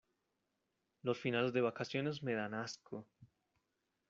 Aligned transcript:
Los 1.03 1.19
finales 1.19 1.53
de 1.53 1.61
vacaciones 1.61 2.23
me 2.23 2.33
dan 2.33 2.55
asco. 2.55 3.05